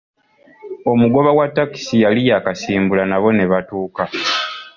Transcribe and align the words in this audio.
Omugoba 0.91 1.29
wa 1.39 1.47
takisi 1.55 1.95
yali 2.03 2.21
yakasimbula 2.29 3.03
nabo 3.09 3.29
ne 3.33 3.45
batuuka. 3.51 4.03